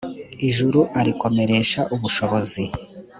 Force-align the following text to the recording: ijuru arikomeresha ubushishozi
ijuru 0.47 0.79
arikomeresha 0.99 1.81
ubushishozi 1.93 2.63